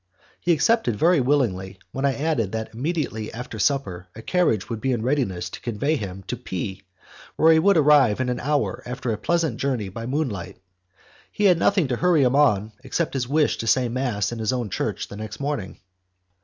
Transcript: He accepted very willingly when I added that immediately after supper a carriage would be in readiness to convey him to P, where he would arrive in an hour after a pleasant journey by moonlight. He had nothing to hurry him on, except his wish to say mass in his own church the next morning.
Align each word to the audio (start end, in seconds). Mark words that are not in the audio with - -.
He 0.39 0.51
accepted 0.51 0.95
very 0.95 1.21
willingly 1.21 1.77
when 1.91 2.05
I 2.05 2.15
added 2.15 2.53
that 2.53 2.73
immediately 2.73 3.31
after 3.31 3.59
supper 3.59 4.07
a 4.15 4.23
carriage 4.23 4.67
would 4.67 4.81
be 4.81 4.91
in 4.93 5.03
readiness 5.03 5.47
to 5.51 5.61
convey 5.61 5.95
him 5.95 6.23
to 6.25 6.35
P, 6.37 6.81
where 7.35 7.53
he 7.53 7.59
would 7.59 7.77
arrive 7.77 8.19
in 8.19 8.27
an 8.27 8.39
hour 8.39 8.81
after 8.87 9.11
a 9.13 9.17
pleasant 9.19 9.57
journey 9.57 9.89
by 9.89 10.07
moonlight. 10.07 10.57
He 11.31 11.43
had 11.43 11.59
nothing 11.59 11.87
to 11.89 11.97
hurry 11.97 12.23
him 12.23 12.35
on, 12.35 12.71
except 12.83 13.13
his 13.13 13.27
wish 13.29 13.59
to 13.59 13.67
say 13.67 13.89
mass 13.89 14.31
in 14.31 14.39
his 14.39 14.51
own 14.51 14.71
church 14.71 15.07
the 15.07 15.15
next 15.17 15.39
morning. 15.39 15.77